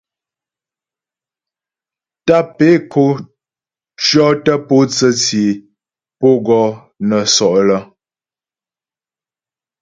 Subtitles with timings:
[2.25, 3.05] Tàp é ko
[4.05, 5.47] cyɔtə pǒtsə tsyé
[6.19, 6.61] pǒ gɔ
[7.07, 7.81] nə́ sɔ' lə́.